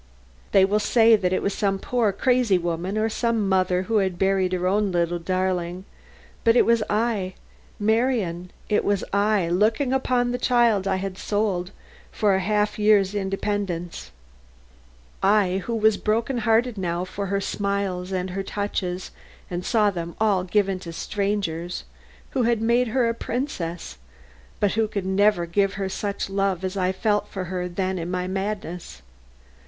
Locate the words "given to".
20.43-20.91